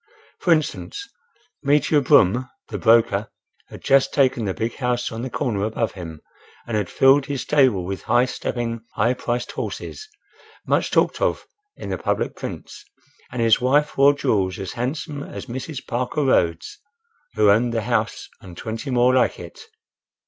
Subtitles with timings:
[0.39, 1.07] For instance,
[1.61, 3.29] "Meteor" Broome the broker,
[3.67, 6.21] had just taken the big house on the corner above him,
[6.65, 11.45] and had filled his stable with high stepping, high priced horses—much talked of
[11.75, 15.85] in the public prints—and his wife wore jewels as handsome as Mrs.
[15.85, 16.79] Parke Rhode's
[17.35, 19.67] who owned the house and twenty more like it.